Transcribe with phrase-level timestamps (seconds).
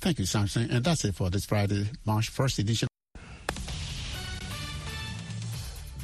[0.00, 0.70] Thank you, Samson.
[0.70, 2.88] And that's it for this Friday, March 1st edition.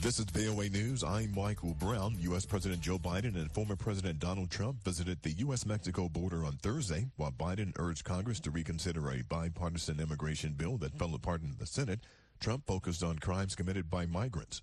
[0.03, 1.03] This is VOA News.
[1.03, 2.17] I'm Michael Brown.
[2.21, 2.45] U.S.
[2.45, 7.33] President Joe Biden and former President Donald Trump visited the U.S.-Mexico border on Thursday, while
[7.33, 12.01] Biden urged Congress to reconsider a bipartisan immigration bill that fell apart in the Senate.
[12.39, 14.63] Trump focused on crimes committed by migrants.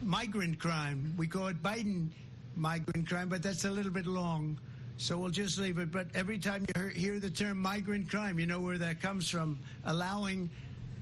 [0.00, 1.14] Migrant crime.
[1.16, 2.08] We call it Biden
[2.56, 4.58] migrant crime, but that's a little bit long.
[4.98, 5.90] So we'll just leave it.
[5.90, 9.58] But every time you hear the term migrant crime, you know where that comes from.
[9.84, 10.48] Allowing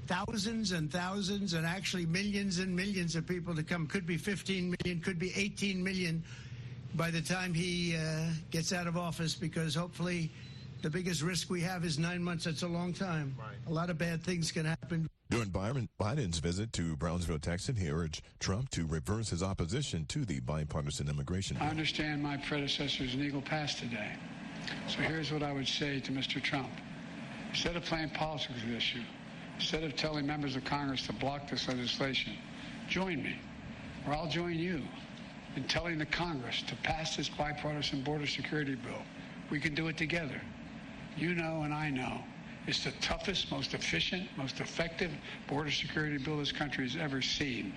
[0.07, 3.87] thousands and thousands and actually millions and millions of people to come.
[3.87, 6.23] Could be 15 million, could be 18 million
[6.95, 10.29] by the time he uh, gets out of office because hopefully
[10.81, 12.45] the biggest risk we have is nine months.
[12.45, 13.35] That's a long time.
[13.37, 13.55] Right.
[13.67, 15.09] A lot of bad things can happen.
[15.29, 20.41] During Biden's visit to Brownsville, Texas, he urged Trump to reverse his opposition to the
[20.41, 21.67] bipartisan immigration bill.
[21.67, 24.11] I understand my predecessor's in Eagle Pass today.
[24.87, 26.41] So here's what I would say to Mr.
[26.41, 26.69] Trump.
[27.49, 29.01] Instead of playing politics with this issue,
[29.55, 32.33] instead of telling members of Congress to block this legislation,
[32.89, 33.39] join me,
[34.07, 34.81] or I'll join you
[35.55, 39.01] in telling the Congress to pass this bipartisan border security bill.
[39.49, 40.41] We can do it together.
[41.17, 42.21] You know and I know
[42.67, 45.11] it's the toughest, most efficient, most effective
[45.47, 47.73] border security bill this country has ever seen.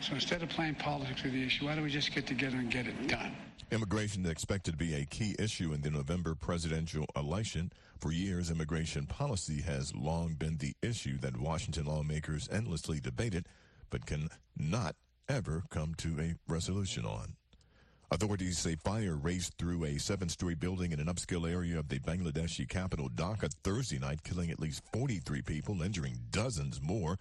[0.00, 2.70] So instead of playing politics with the issue, why don't we just get together and
[2.70, 3.34] get it done?
[3.70, 7.72] Immigration is expected to be a key issue in the November presidential election.
[7.98, 13.46] For years, immigration policy has long been the issue that Washington lawmakers endlessly debated,
[13.88, 14.96] but can not
[15.28, 17.36] ever come to a resolution on.
[18.12, 22.68] Authorities say fire raced through a seven-story building in an upscale area of the Bangladeshi
[22.68, 27.18] capital Dhaka Thursday night, killing at least 43 people, injuring dozens more.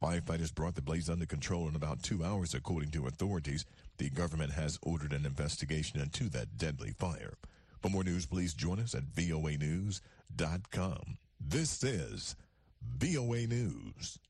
[0.00, 3.64] Firefighters brought the blaze under control in about two hours, according to authorities.
[3.98, 7.34] The government has ordered an investigation into that deadly fire.
[7.80, 9.98] For more news, please join us at voanews.com.
[11.40, 12.36] This is
[12.96, 14.20] VOA News.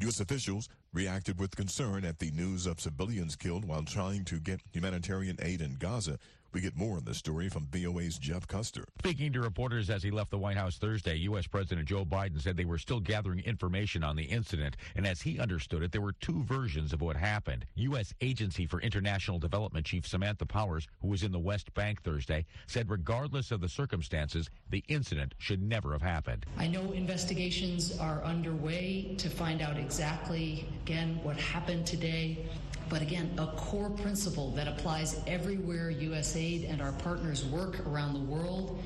[0.00, 0.20] U.S.
[0.20, 5.36] officials reacted with concern at the news of civilians killed while trying to get humanitarian
[5.42, 6.18] aid in Gaza.
[6.54, 8.84] We get more on this story from VOA's Jeff Custer.
[9.00, 11.48] Speaking to reporters as he left the White House Thursday, U.S.
[11.48, 14.76] President Joe Biden said they were still gathering information on the incident.
[14.94, 17.66] And as he understood it, there were two versions of what happened.
[17.74, 18.14] U.S.
[18.20, 22.88] Agency for International Development Chief Samantha Powers, who was in the West Bank Thursday, said
[22.88, 26.46] regardless of the circumstances, the incident should never have happened.
[26.56, 32.46] I know investigations are underway to find out exactly, again, what happened today.
[32.88, 38.32] But again, a core principle that applies everywhere USAID and our partners work around the
[38.32, 38.82] world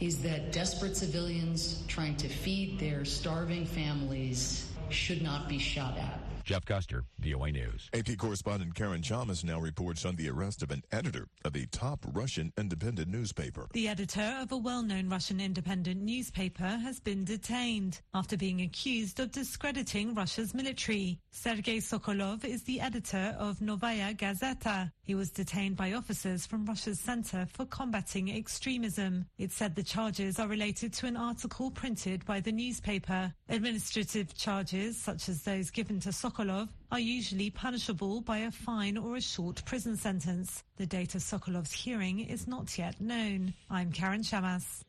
[0.00, 6.20] is that desperate civilians trying to feed their starving families should not be shot at.
[6.46, 7.90] Jeff Custer, VOA News.
[7.92, 12.06] AP correspondent Karen Chammas now reports on the arrest of an editor of a top
[12.12, 13.66] Russian independent newspaper.
[13.72, 19.18] The editor of a well known Russian independent newspaper has been detained after being accused
[19.18, 21.18] of discrediting Russia's military.
[21.32, 24.92] Sergei Sokolov is the editor of Novaya Gazeta.
[25.02, 29.26] He was detained by officers from Russia's Center for Combating Extremism.
[29.36, 33.32] It said the charges are related to an article printed by the newspaper.
[33.48, 38.98] Administrative charges, such as those given to Sokolov, Sokolov are usually punishable by a fine
[38.98, 40.62] or a short prison sentence.
[40.76, 43.54] The date of Sokolov's hearing is not yet known.
[43.70, 44.82] I'm Karen Chammas.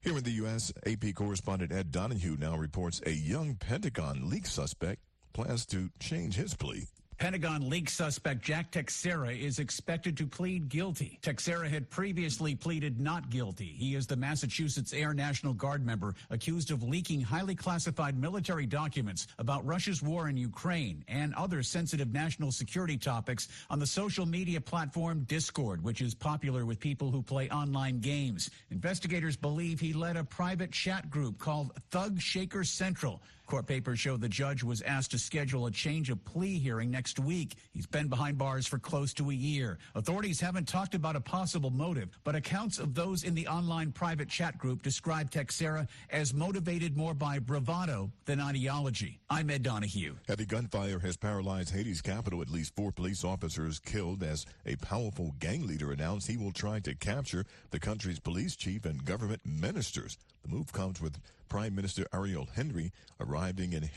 [0.00, 5.00] Here in the U.S., AP correspondent Ed Donahue now reports a young Pentagon leak suspect
[5.32, 6.86] plans to change his plea.
[7.22, 11.20] Pentagon leak suspect Jack Teixeira is expected to plead guilty.
[11.22, 13.76] Teixeira had previously pleaded not guilty.
[13.78, 19.28] He is the Massachusetts Air National Guard member accused of leaking highly classified military documents
[19.38, 24.60] about Russia's war in Ukraine and other sensitive national security topics on the social media
[24.60, 28.50] platform Discord, which is popular with people who play online games.
[28.72, 34.16] Investigators believe he led a private chat group called Thug Shaker Central Court papers show
[34.16, 37.56] the judge was asked to schedule a change of plea hearing next week.
[37.74, 39.76] He's been behind bars for close to a year.
[39.94, 44.30] Authorities haven't talked about a possible motive, but accounts of those in the online private
[44.30, 49.20] chat group describe Teixeira as motivated more by bravado than ideology.
[49.28, 50.14] I'm Ed Donahue.
[50.26, 52.40] Heavy gunfire has paralyzed Haiti's capital.
[52.40, 56.80] At least four police officers killed as a powerful gang leader announced he will try
[56.80, 60.16] to capture the country's police chief and government ministers.
[60.42, 61.18] The move comes with
[61.52, 63.90] Prime Minister Ariel Henry arriving in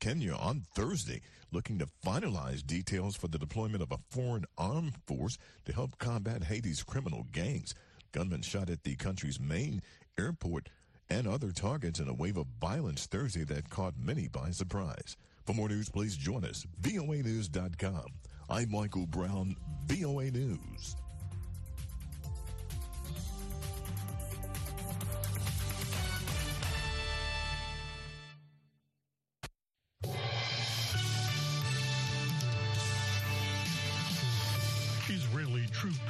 [0.00, 1.20] Kenya on Thursday,
[1.52, 6.42] looking to finalize details for the deployment of a foreign armed force to help combat
[6.42, 7.72] Haiti's criminal gangs.
[8.10, 9.80] Gunmen shot at the country's main
[10.18, 10.70] airport
[11.08, 15.16] and other targets in a wave of violence Thursday that caught many by surprise.
[15.46, 16.66] For more news, please join us.
[16.82, 18.06] VOANews.com.
[18.50, 19.54] I'm Michael Brown,
[19.86, 20.96] VOA News.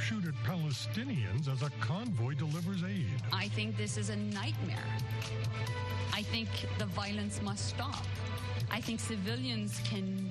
[0.09, 3.23] Shoot at Palestinians as a convoy delivers aid.
[3.31, 4.79] I think this is a nightmare.
[6.15, 8.07] I think the violence must stop.
[8.71, 10.31] I think civilians can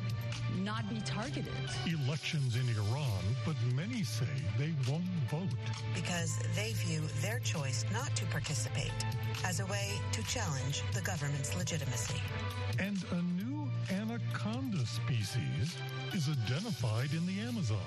[0.63, 1.53] not be targeted.
[1.85, 4.25] Elections in Iran, but many say
[4.57, 5.47] they won't vote.
[5.93, 9.05] Because they view their choice not to participate
[9.45, 12.19] as a way to challenge the government's legitimacy.
[12.79, 13.36] And a new
[13.91, 15.77] anaconda species
[16.13, 17.77] is identified in the Amazon.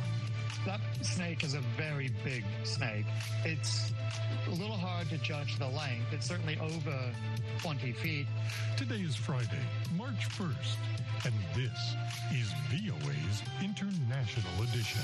[0.64, 3.06] That snake is a very big snake.
[3.44, 3.92] It's
[4.46, 6.12] a little hard to judge the length.
[6.12, 6.98] It's certainly over
[7.60, 8.26] 20 feet.
[8.76, 9.64] Today is Friday,
[9.96, 10.76] March 1st,
[11.24, 11.94] and this
[12.32, 15.02] is VOA's International Edition.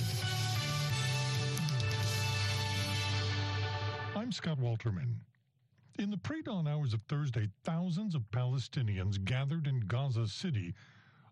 [4.14, 5.16] I'm Scott Walterman.
[5.98, 10.74] In the pre dawn hours of Thursday, thousands of Palestinians gathered in Gaza City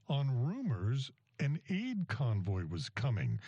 [0.09, 3.41] on rumors an aid convoy was coming.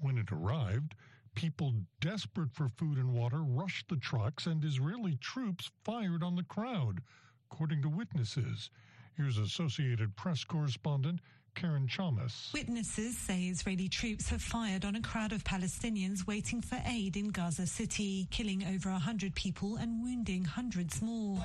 [0.00, 0.96] When it arrived,
[1.36, 6.42] people desperate for food and water rushed the trucks, and Israeli troops fired on the
[6.42, 7.00] crowd,
[7.48, 8.68] according to witnesses.
[9.14, 11.20] Here's Associated Press correspondent
[11.56, 12.52] Karen Chammas.
[12.52, 17.30] Witnesses say Israeli troops have fired on a crowd of Palestinians waiting for aid in
[17.30, 21.42] Gaza City, killing over 100 people and wounding hundreds more.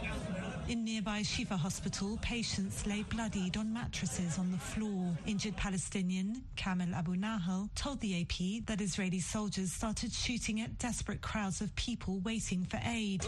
[0.68, 5.18] In nearby Shifa Hospital, patients lay bloodied on mattresses on the floor.
[5.26, 11.22] Injured Palestinian Kamel Abu Nahal told the AP that Israeli soldiers started shooting at desperate
[11.22, 13.26] crowds of people waiting for aid.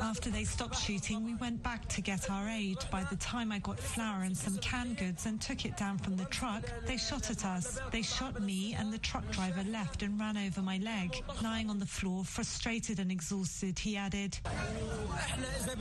[0.00, 2.78] After they stopped shooting, we went back to get our aid.
[2.90, 6.16] By the time I got flour and some canned goods, and took it down from
[6.16, 7.78] the truck, they shot at us.
[7.92, 11.22] They shot me, and the truck driver left and ran over my leg.
[11.42, 14.38] Lying on the floor, frustrated and exhausted, he added,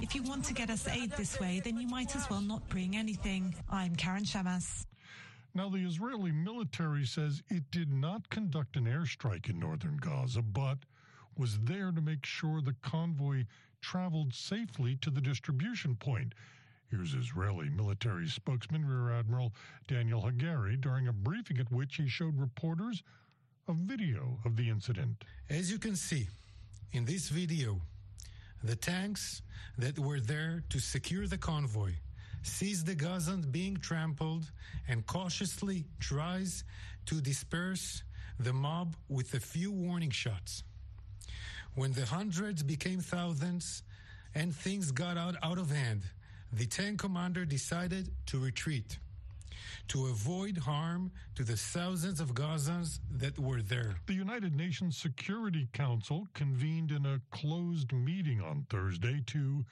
[0.02, 2.68] If you want to get us aid this way, then you might as well not
[2.68, 3.56] bring anything.
[3.72, 4.86] I'm Karen Chammas.
[5.56, 10.80] Now, the Israeli military says it did not conduct an airstrike in northern Gaza, but
[11.38, 13.46] was there to make sure the convoy
[13.82, 16.34] traveled safely to the distribution point.
[16.89, 19.54] Here's Israeli military spokesman Rear Admiral
[19.89, 23.04] Daniel Hagari during a briefing at which he showed reporters
[23.68, 25.25] a video of the incident.
[25.50, 26.28] As you can see
[26.94, 27.81] in this video,
[28.63, 29.42] the tanks
[29.78, 31.92] that were there to secure the convoy
[32.42, 34.50] sees the Gazans being trampled
[34.88, 36.63] and cautiously tries
[37.07, 38.04] to disperse
[38.40, 40.63] the mob with a few warning shots.
[41.75, 43.83] When the hundreds became thousands
[44.33, 46.04] and things got out, out of hand,
[46.52, 48.98] the tank commander decided to retreat
[49.90, 53.96] to avoid harm to the thousands of Gazans that were there.
[54.06, 59.66] The United Nations Security Council convened in a closed meeting on Thursday to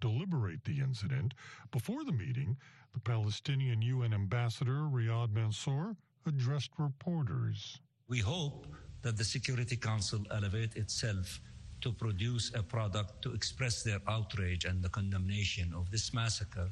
[0.00, 1.34] deliberate the incident.
[1.70, 2.56] Before the meeting,
[2.92, 5.96] the Palestinian UN ambassador Riyad Mansour
[6.26, 7.78] addressed reporters.
[8.08, 8.66] We hope
[9.02, 11.40] that the Security Council elevate itself
[11.82, 16.70] to produce a product to express their outrage and the condemnation of this massacre,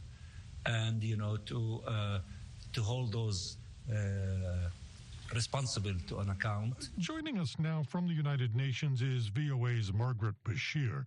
[0.67, 2.19] and you know to uh,
[2.73, 3.57] to hold those.
[3.91, 4.69] Uh,
[5.35, 6.89] responsible to an account.
[6.99, 11.05] Joining us now from the United Nations is VOA's Margaret Besheer.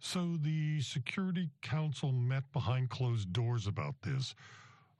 [0.00, 4.34] So the Security Council met behind closed doors about this.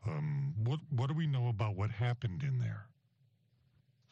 [0.06, 2.86] Um, what what do we know about what happened in there?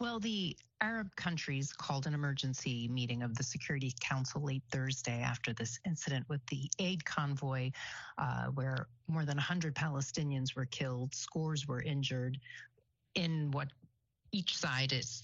[0.00, 5.52] Well, the Arab countries called an emergency meeting of the Security Council late Thursday after
[5.52, 7.72] this incident with the aid convoy,
[8.16, 12.38] uh, where more than 100 Palestinians were killed, scores were injured
[13.16, 13.68] in what
[14.30, 15.22] each side is,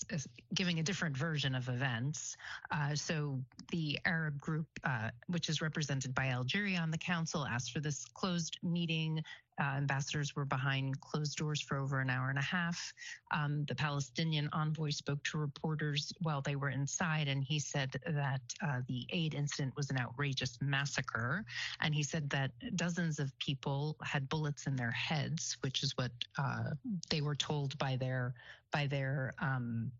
[0.54, 2.36] giving a different version of events.
[2.70, 3.38] Uh, so
[3.70, 8.04] the Arab group, uh, which is represented by Algeria on the council, asked for this
[8.06, 9.22] closed meeting.
[9.60, 12.92] Uh, ambassadors were behind closed doors for over an hour and a half.
[13.30, 18.40] Um, the Palestinian envoy spoke to reporters while they were inside, and he said that
[18.62, 21.44] uh, the aid incident was an outrageous massacre.
[21.80, 26.12] And he said that dozens of people had bullets in their heads, which is what
[26.38, 26.70] uh,
[27.10, 28.34] they were told by their
[28.72, 29.92] by their um,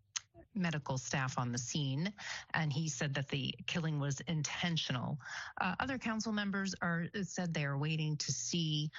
[0.55, 2.11] medical staff on the scene,
[2.53, 5.19] and he said that the killing was intentional.
[5.61, 8.89] Uh, other council members are said they are waiting to see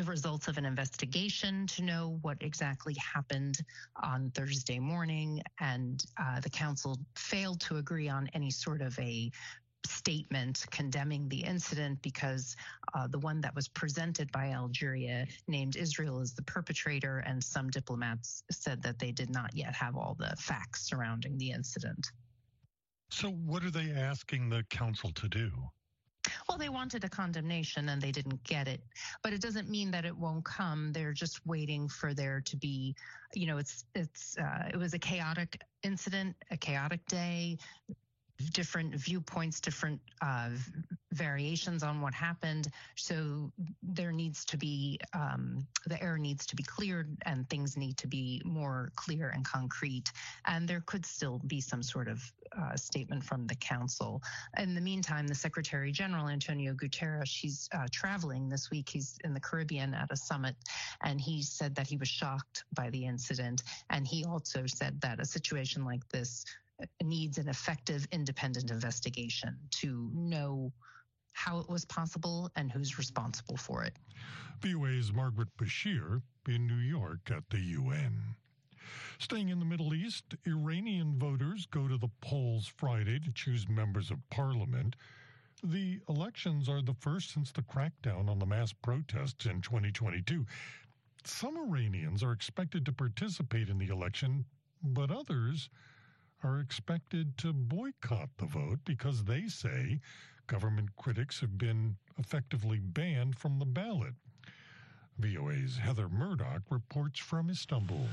[0.00, 3.58] the results of an investigation to know what exactly happened
[4.02, 9.30] on Thursday morning, and uh, the council failed to agree on any sort of a
[9.84, 12.56] statement condemning the incident because
[12.94, 17.68] uh, the one that was presented by Algeria named Israel as the perpetrator, and some
[17.68, 22.06] diplomats said that they did not yet have all the facts surrounding the incident.
[23.10, 25.50] So, what are they asking the council to do?
[26.50, 28.80] Well, they wanted a condemnation and they didn't get it,
[29.22, 30.92] but it doesn't mean that it won't come.
[30.92, 32.96] They're just waiting for there to be,
[33.34, 37.56] you know, it's it's uh, it was a chaotic incident, a chaotic day
[38.52, 40.50] different viewpoints, different uh,
[41.12, 42.68] variations on what happened.
[42.96, 43.50] So
[43.82, 48.06] there needs to be um, the air needs to be cleared, and things need to
[48.06, 50.12] be more clear and concrete.
[50.46, 52.22] And there could still be some sort of
[52.58, 54.22] uh, statement from the council.
[54.58, 58.88] In the meantime, the Secretary General Antonio Guterres, he's uh, traveling this week.
[58.88, 60.56] He's in the Caribbean at a summit,
[61.02, 63.62] and he said that he was shocked by the incident.
[63.90, 66.44] And he also said that a situation like this
[67.02, 70.72] needs an effective independent investigation to know
[71.32, 73.94] how it was possible and who's responsible for it.
[74.60, 78.34] VOA's Margaret Besheer in New York at the UN.
[79.18, 84.10] Staying in the Middle East, Iranian voters go to the polls Friday to choose members
[84.10, 84.96] of parliament.
[85.62, 90.46] The elections are the first since the crackdown on the mass protests in 2022.
[91.24, 94.46] Some Iranians are expected to participate in the election,
[94.82, 95.68] but others
[96.42, 100.00] are expected to boycott the vote because they say
[100.50, 104.14] government critics have been effectively banned from the ballot.
[105.20, 108.08] VOA's Heather Murdoch reports from Istanbul.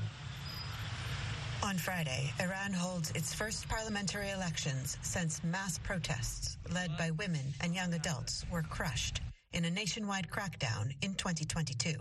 [1.64, 7.74] On Friday, Iran holds its first parliamentary elections since mass protests led by women and
[7.74, 9.20] young adults were crushed
[9.52, 11.94] in a nationwide crackdown in 2022.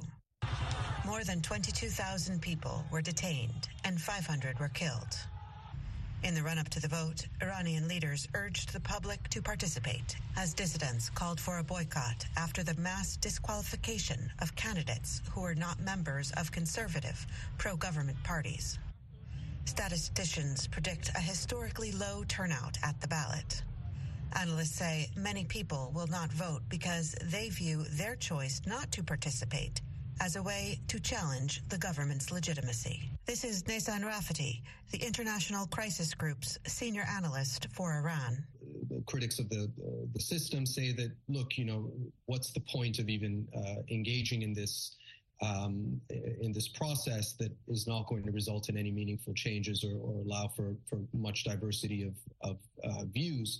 [1.03, 5.17] More than 22,000 people were detained and 500 were killed.
[6.23, 10.53] In the run up to the vote, Iranian leaders urged the public to participate as
[10.53, 16.31] dissidents called for a boycott after the mass disqualification of candidates who were not members
[16.31, 17.25] of conservative,
[17.57, 18.79] pro government parties.
[19.65, 23.61] Statisticians predict a historically low turnout at the ballot.
[24.33, 29.81] Analysts say many people will not vote because they view their choice not to participate
[30.19, 33.11] as a way to challenge the government's legitimacy.
[33.27, 38.41] This is Naysan Rafati, the International Crisis Group's senior analyst for Iran.
[38.89, 41.91] The critics of the uh, the system say that look, you know,
[42.27, 44.95] what's the point of even uh, engaging in this
[45.41, 49.97] um, in this process that is not going to result in any meaningful changes or,
[49.99, 52.15] or allow for for much diversity of
[52.49, 53.59] of uh, views,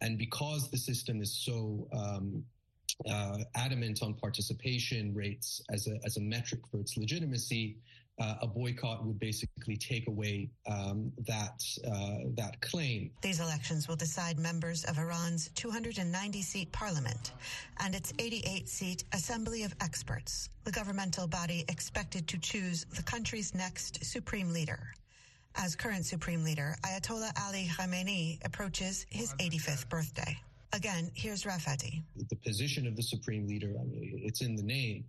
[0.00, 2.44] and because the system is so um,
[3.10, 7.76] uh, adamant on participation rates as a, as a metric for its legitimacy,
[8.20, 13.10] uh, a boycott would basically take away um, that uh, that claim.
[13.22, 17.32] These elections will decide members of Iran's 290 seat parliament
[17.78, 23.54] and its 88 seat Assembly of Experts, the governmental body expected to choose the country's
[23.54, 24.92] next supreme leader.
[25.54, 30.38] As current supreme leader, Ayatollah Ali Khamenei approaches his 85th birthday.
[30.72, 32.02] Again, here's Rafati.
[32.28, 35.04] The position of the supreme leader, I mean, it's in the name,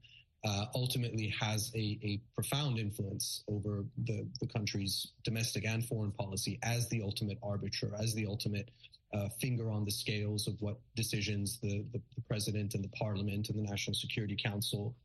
[0.45, 6.57] uh, ultimately has a, a, profound influence over the, the country's domestic and foreign policy
[6.63, 8.69] as the ultimate arbiter, as the ultimate
[9.13, 13.49] uh, finger on the scales of what decisions the, the, the, president and the parliament
[13.49, 14.95] and the National Security Council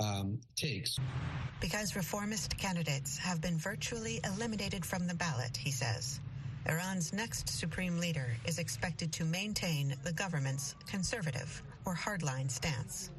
[0.00, 0.96] um, takes.
[1.60, 6.20] Because reformist candidates have been virtually eliminated from the ballot, he says.
[6.66, 13.10] Iran's next supreme leader is expected to maintain the government's conservative or hardline stance.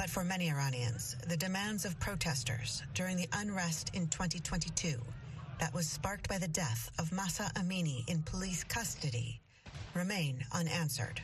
[0.00, 4.94] But for many Iranians, the demands of protesters during the unrest in 2022
[5.58, 9.42] that was sparked by the death of Mahsa Amini in police custody
[9.92, 11.20] remain unanswered.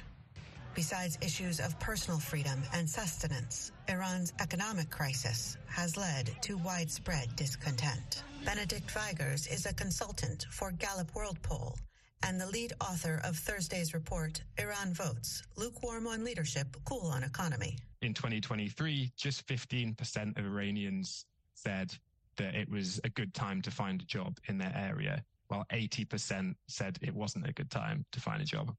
[0.74, 8.24] Besides issues of personal freedom and sustenance, Iran's economic crisis has led to widespread discontent.
[8.44, 11.78] Benedict Vigers is a consultant for Gallup World Poll
[12.22, 17.78] and the lead author of Thursday's report, Iran Votes Lukewarm on Leadership, Cool on Economy.
[18.02, 21.24] In 2023, just 15% of Iranians
[21.54, 21.92] said
[22.36, 26.54] that it was a good time to find a job in their area, while 80%
[26.68, 28.74] said it wasn't a good time to find a job.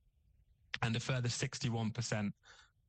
[0.83, 2.31] And a further 61%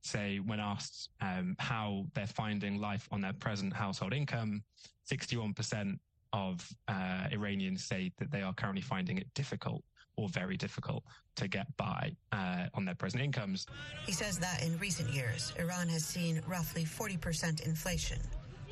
[0.03, 4.63] say when asked um, how they're finding life on their present household income,
[5.11, 5.99] 61%
[6.35, 9.83] of uh, Iranians say that they are currently finding it difficult
[10.19, 11.05] or very difficult
[11.37, 13.67] to get by uh, on their present incomes.
[14.05, 18.19] He says that in recent years, Iran has seen roughly 40% inflation,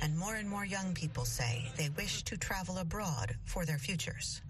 [0.03, 4.43] and more and more young people say they wish to travel abroad for their futures.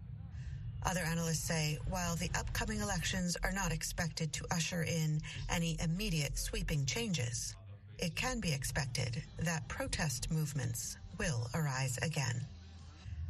[0.84, 6.38] Other analysts say while the upcoming elections are not expected to usher in any immediate
[6.38, 7.54] sweeping changes,
[7.98, 12.40] it can be expected that protest movements will arise again.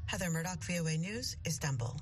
[0.07, 1.97] Heather Murdoch, VOA News, Istanbul.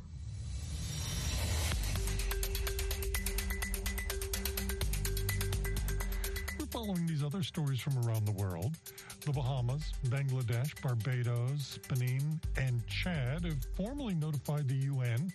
[6.75, 8.77] Following these other stories from around the world,
[9.25, 15.33] the Bahamas, Bangladesh, Barbados, Benin, and Chad have formally notified the UN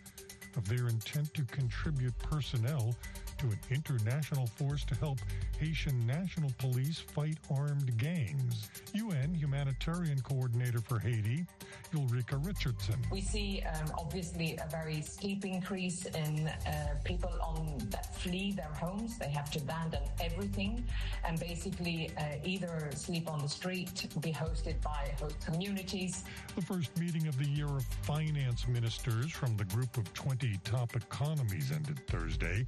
[0.57, 2.93] of their intent to contribute personnel
[3.37, 5.19] to an international force to help
[5.59, 8.69] Haitian National Police fight armed gangs.
[8.93, 11.45] UN Humanitarian Coordinator for Haiti,
[11.93, 12.95] Ulrika Richardson.
[13.11, 18.71] We see um, obviously a very steep increase in uh, people on that flee their
[18.71, 19.17] homes.
[19.17, 20.85] They have to abandon everything
[21.25, 26.23] and basically uh, either sleep on the street, be hosted by host communities.
[26.55, 30.95] The first meeting of the year of finance ministers from the group of 20 top
[30.95, 32.65] economies ended Thursday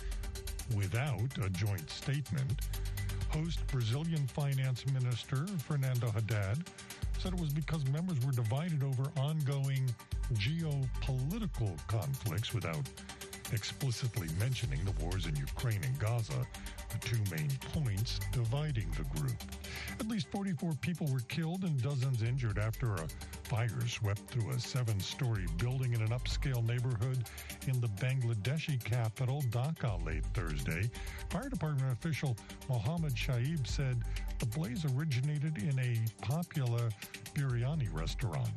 [0.76, 2.68] without a joint statement.
[3.32, 6.58] Host Brazilian Finance Minister Fernando Haddad
[7.18, 9.90] said it was because members were divided over ongoing
[10.34, 12.90] geopolitical conflicts without
[13.54, 16.46] explicitly mentioning the wars in Ukraine and Gaza,
[16.92, 19.36] the two main points dividing the group.
[20.00, 23.08] At least 44 people were killed and dozens injured after a
[23.44, 27.24] fire swept through a seven story building in an upscale neighborhood
[27.68, 30.90] in the Bangladeshi capital, Dhaka, late Thursday.
[31.30, 32.36] Fire department official
[32.70, 33.98] Mohammed Shaib said
[34.40, 36.90] the blaze originated in a popular
[37.36, 38.50] biryani restaurant.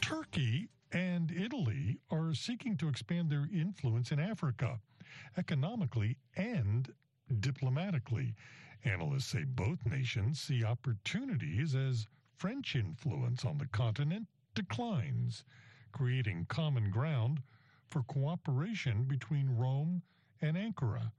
[0.00, 4.78] Turkey and Italy are seeking to expand their influence in Africa,
[5.36, 6.88] economically and
[7.40, 8.34] diplomatically.
[8.84, 12.06] Analysts say both nations see opportunities as
[12.36, 15.44] French influence on the continent declines,
[15.92, 17.42] creating common ground
[17.86, 20.02] for cooperation between Rome
[20.40, 21.12] and Ankara.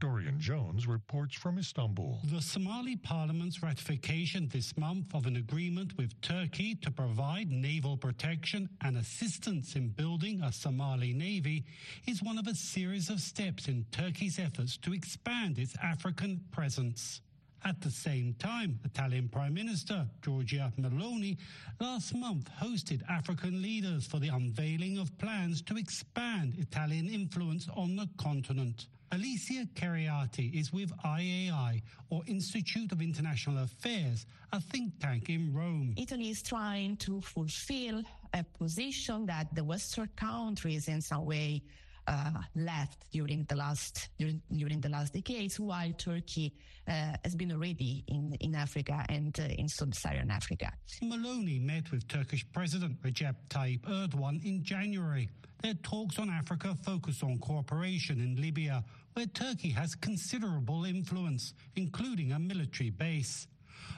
[0.00, 2.18] Dorian Jones reports from Istanbul.
[2.24, 8.68] The Somali parliament's ratification this month of an agreement with Turkey to provide naval protection
[8.82, 11.64] and assistance in building a Somali navy
[12.06, 17.20] is one of a series of steps in Turkey's efforts to expand its African presence.
[17.66, 21.38] At the same time, Italian Prime Minister Giorgia Meloni
[21.80, 27.96] last month hosted African leaders for the unveiling of plans to expand Italian influence on
[27.96, 28.86] the continent.
[29.14, 35.94] Alessia Chiriatti is with IAI, or Institute of International Affairs, a think tank in Rome.
[35.96, 41.62] Italy is trying to fulfill a position that the Western countries, in some way,
[42.06, 46.54] uh, left during the last during, during the last decades, while Turkey
[46.88, 50.72] uh, has been already in, in Africa and uh, in sub-Saharan Africa.
[51.02, 55.28] Meloni met with Turkish President Recep Tayyip Erdogan in January.
[55.62, 62.32] Their talks on Africa focus on cooperation in Libya, where Turkey has considerable influence, including
[62.32, 63.46] a military base.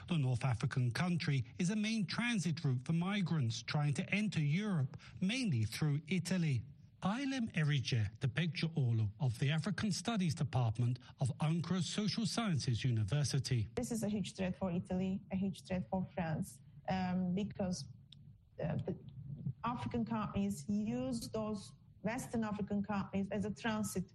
[0.07, 4.95] The North African country is a main transit route for migrants trying to enter Europe,
[5.19, 6.61] mainly through Italy.
[7.03, 13.67] Ailem Erice Tepekçioğlu of the African Studies Department of Ankara Social Sciences University.
[13.75, 16.57] This is a huge threat for Italy, a huge threat for France,
[16.89, 17.85] um, because
[18.63, 18.95] uh, the
[19.63, 24.05] African companies use those Western African companies as a transit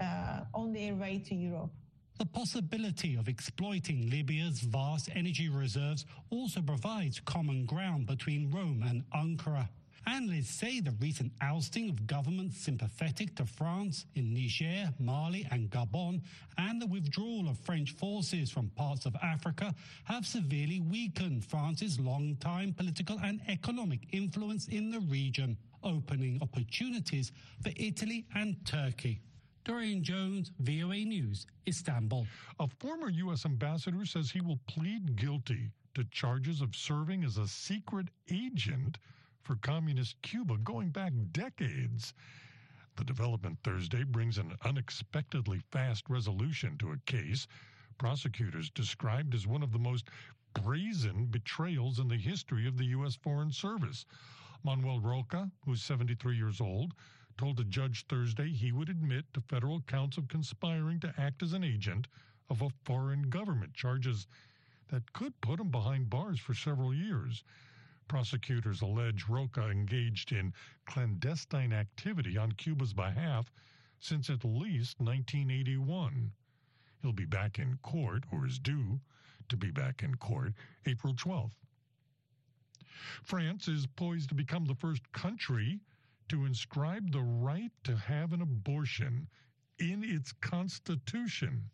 [0.00, 1.70] uh, on their way to Europe.
[2.18, 9.04] The possibility of exploiting Libya's vast energy reserves also provides common ground between Rome and
[9.14, 9.68] Ankara.
[10.06, 16.22] Analysts say the recent ousting of governments sympathetic to France in Niger, Mali, and Gabon,
[16.58, 22.72] and the withdrawal of French forces from parts of Africa have severely weakened France's long-time
[22.72, 27.32] political and economic influence in the region, opening opportunities
[27.62, 29.20] for Italy and Turkey.
[29.64, 32.26] Dorian Jones, VOA News, Istanbul.
[32.58, 33.44] A former U.S.
[33.44, 38.98] ambassador says he will plead guilty to charges of serving as a secret agent
[39.42, 42.14] for communist Cuba going back decades.
[42.96, 47.46] The development Thursday brings an unexpectedly fast resolution to a case
[48.00, 50.08] prosecutors described as one of the most
[50.54, 53.14] brazen betrayals in the history of the U.S.
[53.14, 54.06] Foreign Service.
[54.64, 56.94] Manuel Rocha, who's 73 years old,
[57.36, 61.52] told a judge Thursday he would admit to federal counts of conspiring to act as
[61.52, 62.08] an agent
[62.48, 64.26] of a foreign government, charges
[64.88, 67.44] that could put him behind bars for several years.
[68.10, 70.52] Prosecutors allege Rocha engaged in
[70.84, 73.52] clandestine activity on Cuba's behalf
[74.00, 76.32] since at least 1981.
[77.00, 78.98] He'll be back in court, or is due
[79.48, 80.54] to be back in court,
[80.86, 81.54] April 12th.
[83.22, 85.78] France is poised to become the first country
[86.30, 89.28] to inscribe the right to have an abortion
[89.78, 91.70] in its constitution.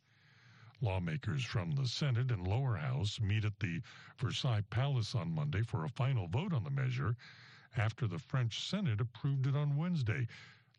[0.80, 3.80] Lawmakers from the Senate and lower house meet at the
[4.18, 7.16] Versailles Palace on Monday for a final vote on the measure
[7.76, 10.26] after the French Senate approved it on Wednesday.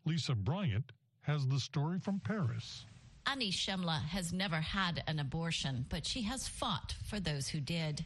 [0.04, 2.84] Lisa Bryant has the story from Paris.
[3.26, 8.04] Annie Chemla has never had an abortion, but she has fought for those who did.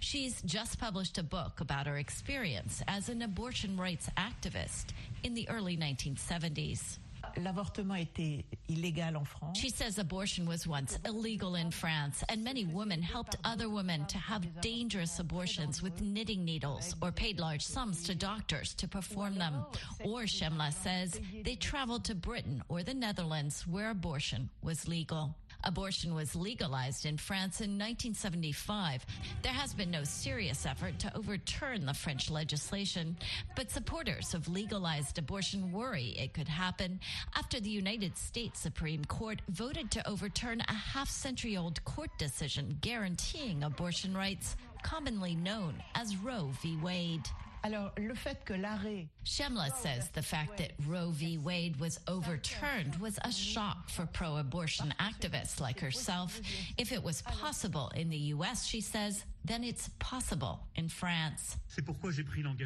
[0.00, 4.86] She's just published a book about her experience as an abortion rights activist
[5.22, 6.98] in the early 1970s.
[7.36, 9.58] L'avortement était illégal en France.
[9.58, 14.18] She says abortion was once illegal in France, and many women helped other women to
[14.18, 19.64] have dangerous abortions with knitting needles or paid large sums to doctors to perform them.
[20.04, 25.34] Or, Chemla says, they traveled to Britain or the Netherlands where abortion was legal.
[25.64, 29.04] Abortion was legalized in France in 1975.
[29.42, 33.16] There has been no serious effort to overturn the French legislation,
[33.56, 37.00] but supporters of legalized abortion worry it could happen
[37.34, 42.78] after the United States Supreme Court voted to overturn a half century old court decision
[42.80, 46.76] guaranteeing abortion rights, commonly known as Roe v.
[46.76, 47.28] Wade.
[47.64, 51.38] Alors, le fait que l'arrêt Chemla says the fact that Roe v.
[51.38, 56.40] Wade was overturned was a shock for pro abortion activists like herself.
[56.78, 61.56] If it was possible in the U.S., she says, then it's possible in France.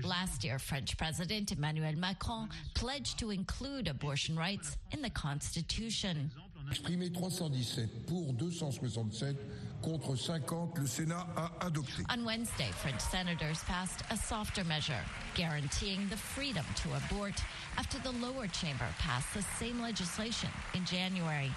[0.05, 6.31] Last year, French President Emmanuel Macron pledged to include abortion rights in the Constitution.
[6.71, 9.37] Exprimé 317 pour 267
[9.83, 12.05] contre 50, le Sénat a adopté.
[12.09, 17.35] On Wednesday, French senators passed a softer measure guaranteeing the freedom to abort
[17.77, 21.51] after the lower chamber passed the same legislation in January.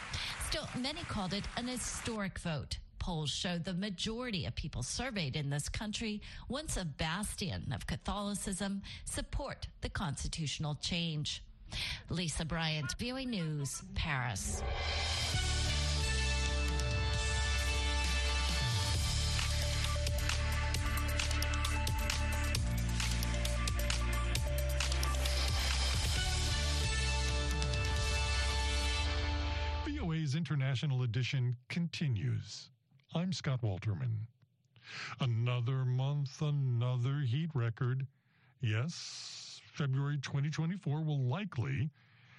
[0.50, 2.78] Still, many called it an historic vote.
[3.00, 8.82] Polls show the majority of people surveyed in this country, once a bastion of Catholicism,
[9.06, 11.44] support the constitutional change.
[12.10, 14.64] Lisa Bryant, VOA News, Paris.
[30.76, 32.70] International Edition continues.
[33.14, 34.12] I'm Scott Walterman.
[35.22, 38.06] Another month, another heat record.
[38.60, 41.90] Yes, February 2024 will likely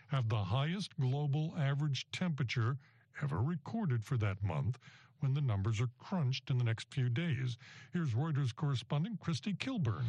[0.08, 2.76] have the highest global average temperature
[3.22, 4.78] ever recorded for that month
[5.20, 7.56] when the numbers are crunched in the next few days.
[7.94, 10.04] Here's Reuters correspondent Christy Kilburn.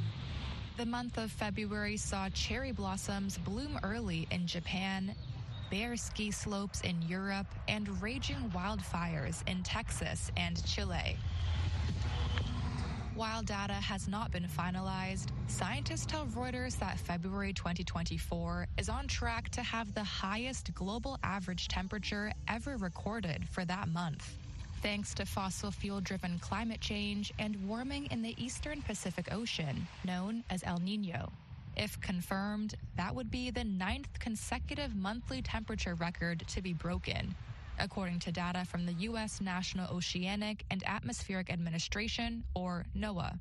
[0.75, 5.15] The month of February saw cherry blossoms bloom early in Japan,
[5.69, 11.17] bare ski slopes in Europe, and raging wildfires in Texas and Chile.
[13.15, 19.49] While data has not been finalized, scientists tell Reuters that February 2024 is on track
[19.49, 24.37] to have the highest global average temperature ever recorded for that month.
[24.83, 30.43] Thanks to fossil fuel driven climate change and warming in the eastern Pacific Ocean, known
[30.51, 31.31] as El Nino.
[31.77, 37.35] If confirmed, that would be the ninth consecutive monthly temperature record to be broken,
[37.77, 39.39] according to data from the U.S.
[39.41, 43.39] National Oceanic and Atmospheric Administration, or NOAA.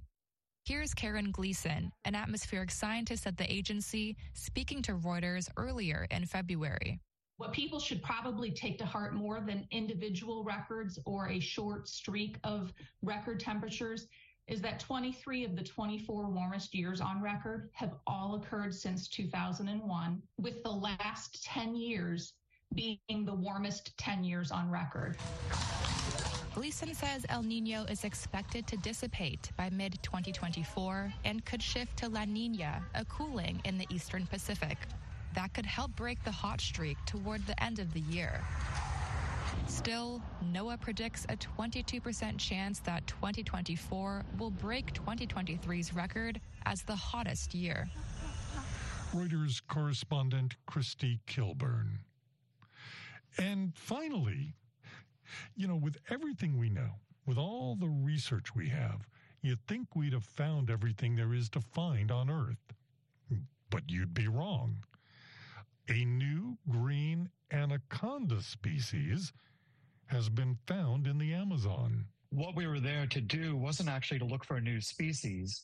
[0.66, 7.00] Here's Karin Gleason, an atmospheric scientist at the agency, speaking to Reuters earlier in February.
[7.38, 12.36] What people should probably take to heart more than individual records or a short streak
[12.44, 14.08] of record temperatures
[14.48, 20.22] is that 23 of the 24 warmest years on record have all occurred since 2001,
[20.38, 22.34] with the last 10 years
[22.74, 25.16] being the warmest 10 years on record.
[26.54, 32.08] Gleason says El Nino is expected to dissipate by mid 2024 and could shift to
[32.08, 34.78] La Nina, a cooling in the eastern Pacific.
[35.34, 38.42] That could help break the hot streak toward the end of the year.
[39.66, 47.54] Still, NOAA predicts a 22% chance that 2024 will break 2023's record as the hottest
[47.54, 47.88] year.
[49.12, 51.98] Reuters correspondent Christy Kilburn.
[53.38, 54.54] And finally,
[55.56, 56.90] you know, with everything we know,
[57.26, 59.08] with all the research we have,
[59.42, 62.72] you'd think we'd have found everything there is to find on Earth.
[63.70, 64.84] But you'd be wrong.
[65.88, 69.32] A new green anaconda species
[70.06, 72.04] has been found in the Amazon.
[72.30, 75.62] What we were there to do wasn't actually to look for a new species.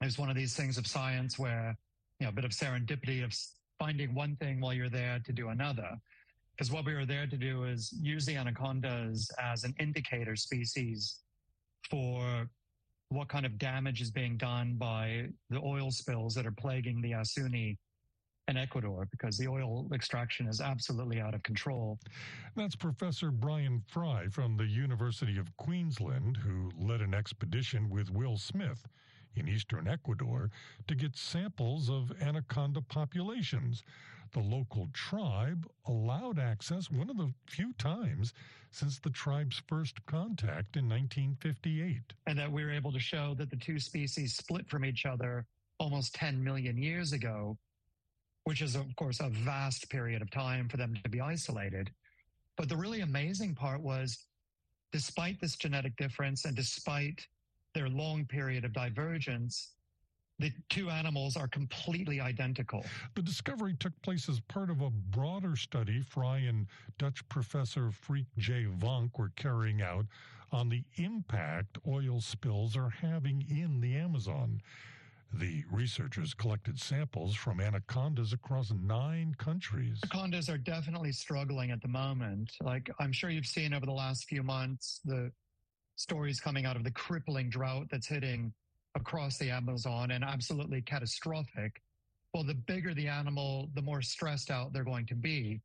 [0.00, 1.76] It's one of these things of science where,
[2.18, 3.34] you know, a bit of serendipity of
[3.78, 5.90] finding one thing while you're there to do another.
[6.56, 11.20] Because what we were there to do is use the anacondas as an indicator species
[11.90, 12.48] for
[13.08, 17.12] what kind of damage is being done by the oil spills that are plaguing the
[17.12, 17.76] Yasuni
[18.48, 21.98] in Ecuador because the oil extraction is absolutely out of control.
[22.56, 28.36] That's Professor Bryan Fry from the University of Queensland, who led an expedition with Will
[28.36, 28.86] Smith
[29.36, 30.50] in eastern Ecuador
[30.86, 33.82] to get samples of anaconda populations.
[34.32, 38.32] The local tribe allowed access one of the few times
[38.72, 42.12] since the tribe's first contact in 1958.
[42.26, 45.46] And that we were able to show that the two species split from each other
[45.78, 47.56] almost 10 million years ago,
[48.44, 51.90] which is, of course, a vast period of time for them to be isolated.
[52.56, 54.26] But the really amazing part was,
[54.92, 57.26] despite this genetic difference and despite
[57.74, 59.72] their long period of divergence,
[60.38, 62.84] the two animals are completely identical.
[63.14, 66.66] The discovery took place as part of a broader study Fry and
[66.98, 68.66] Dutch professor Freek J.
[68.78, 70.06] Vonk were carrying out
[70.52, 74.60] on the impact oil spills are having in the Amazon.
[75.38, 79.98] The researchers collected samples from anacondas across nine countries.
[80.04, 82.52] Anacondas are definitely struggling at the moment.
[82.62, 85.32] Like I'm sure you've seen over the last few months, the
[85.96, 88.52] stories coming out of the crippling drought that's hitting
[88.94, 91.82] across the Amazon and absolutely catastrophic.
[92.32, 95.60] Well, the bigger the animal, the more stressed out they're going to be.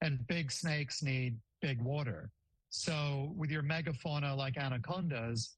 [0.00, 2.30] And big snakes need big water.
[2.70, 5.56] So with your megafauna like anacondas,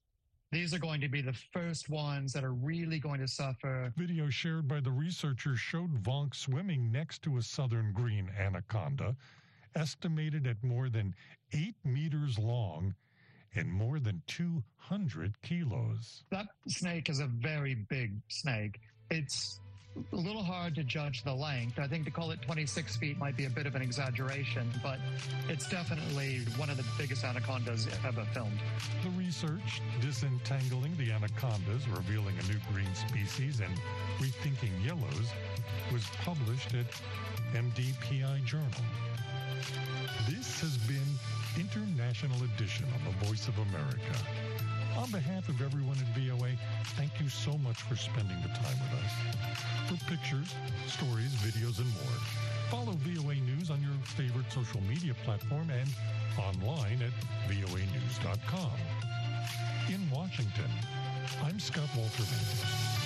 [0.51, 3.91] these are going to be the first ones that are really going to suffer.
[3.97, 9.15] Video shared by the researchers showed Vonk swimming next to a southern green anaconda,
[9.75, 11.13] estimated at more than
[11.53, 12.95] eight meters long
[13.55, 16.23] and more than 200 kilos.
[16.31, 18.79] That snake is a very big snake.
[19.09, 19.59] It's
[20.11, 21.79] a little hard to judge the length.
[21.79, 24.99] I think to call it 26 feet might be a bit of an exaggeration, but
[25.49, 28.59] it's definitely one of the biggest anacondas ever filmed.
[29.03, 33.73] The research, disentangling the anacondas, revealing a new green species, and
[34.19, 35.31] rethinking yellows,
[35.91, 36.85] was published at
[37.53, 38.67] MDPI Journal.
[40.29, 40.97] This has been
[41.57, 44.66] International Edition of the Voice of America.
[44.97, 46.49] On behalf of everyone at VOA,
[46.95, 49.11] thank you so much for spending the time with us.
[49.87, 50.55] For pictures,
[50.87, 52.17] stories, videos, and more,
[52.69, 55.87] follow VOA News on your favorite social media platform and
[56.39, 57.13] online at
[57.47, 58.71] voanews.com.
[59.89, 60.71] In Washington,
[61.43, 62.96] I'm Scott Walterman.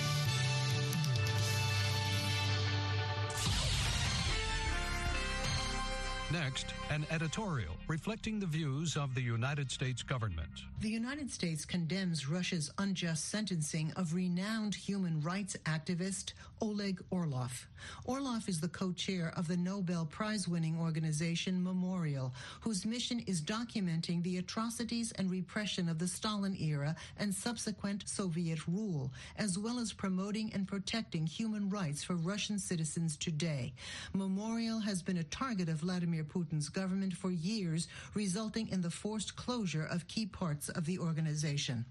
[6.32, 10.48] Next, an editorial reflecting the views of the United States government.
[10.80, 17.68] The United States condemns Russia's unjust sentencing of renowned human rights activist Oleg Orlov.
[18.04, 24.22] Orlov is the co-chair of the Nobel Prize winning organization Memorial, whose mission is documenting
[24.22, 29.92] the atrocities and repression of the Stalin era and subsequent Soviet rule, as well as
[29.92, 33.74] promoting and protecting human rights for Russian citizens today.
[34.14, 39.36] Memorial has been a target of Vladimir Putin's government for years, resulting in the forced
[39.36, 41.84] closure of key parts of the organization.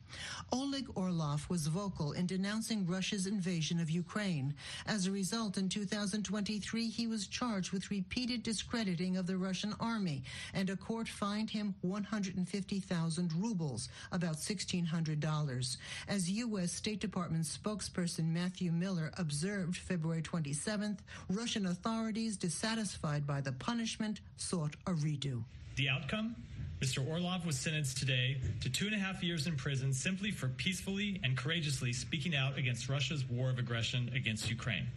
[0.51, 4.53] Oleg Orlov was vocal in denouncing Russia's invasion of Ukraine.
[4.85, 10.23] As a result, in 2023, he was charged with repeated discrediting of the Russian army,
[10.53, 15.77] and a court fined him 150,000 rubles, about $1,600.
[16.07, 16.71] As U.S.
[16.71, 24.75] State Department spokesperson Matthew Miller observed February 27th, Russian authorities, dissatisfied by the punishment, sought
[24.88, 25.43] a redo.
[25.75, 26.36] The outcome?
[26.81, 27.07] Mr.
[27.07, 31.21] Orlov was sentenced today to two and a half years in prison simply for peacefully
[31.23, 34.88] and courageously speaking out against Russia's war of aggression against Ukraine.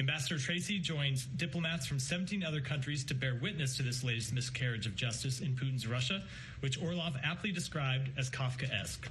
[0.00, 4.86] Ambassador Tracy joins diplomats from 17 other countries to bear witness to this latest miscarriage
[4.86, 6.22] of justice in Putin's Russia,
[6.60, 9.08] which Orlov aptly described as Kafkaesque.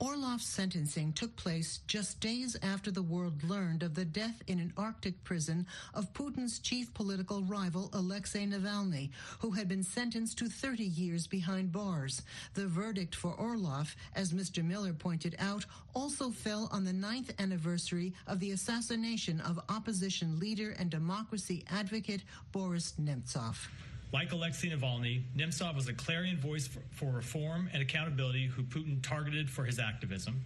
[0.00, 4.72] Orlov's sentencing took place just days after the world learned of the death in an
[4.76, 10.84] Arctic prison of Putin's chief political rival, Alexei Navalny, who had been sentenced to 30
[10.84, 12.22] years behind bars.
[12.54, 14.64] The verdict for Orlov, as Mr.
[14.64, 20.74] Miller pointed out, also fell on the ninth anniversary of the assassination of opposition leader
[20.78, 23.68] and democracy advocate Boris Nemtsov.
[24.14, 29.02] Like Alexei Navalny, Nemtsov was a clarion voice for, for reform and accountability who Putin
[29.02, 30.40] targeted for his activism.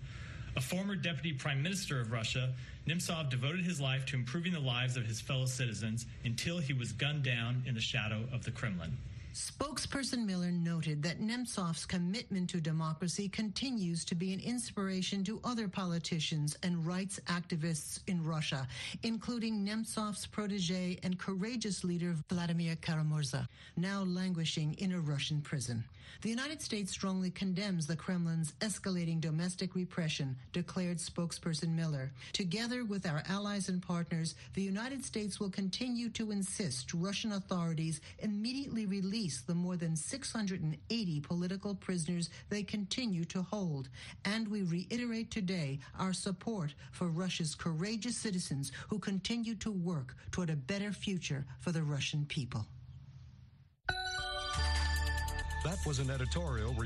[0.57, 2.55] A former deputy prime minister of Russia,
[2.87, 6.93] Nemtsov devoted his life to improving the lives of his fellow citizens until he was
[6.93, 8.97] gunned down in the shadow of the Kremlin.
[9.39, 15.69] Spokesperson Miller noted that Nemtsov's commitment to democracy continues to be an inspiration to other
[15.69, 18.67] politicians and rights activists in Russia,
[19.05, 23.47] including Nemtsov's protege and courageous leader Vladimir Kara-Murza,
[23.77, 25.85] now languishing in a Russian prison.
[26.23, 32.13] The United States strongly condemns the Kremlin's escalating domestic repression, declared spokesperson Miller.
[32.33, 38.01] Together with our allies and partners, the United States will continue to insist Russian authorities
[38.19, 43.89] immediately release the more than 680 political prisoners they continue to hold.
[44.25, 50.51] And we reiterate today our support for Russia's courageous citizens who continue to work toward
[50.51, 52.67] a better future for the Russian people.
[55.69, 56.75] That was an editorial